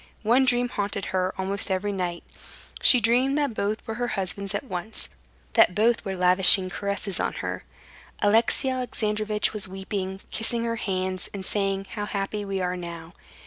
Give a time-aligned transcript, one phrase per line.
[0.23, 2.23] One dream haunted her almost every night.
[2.81, 5.09] She dreamed that both were her husbands at once,
[5.53, 7.65] that both were lavishing caresses on her.
[8.19, 13.13] Alexey Alexandrovitch was weeping, kissing her hands, and saying, "How happy we are now!"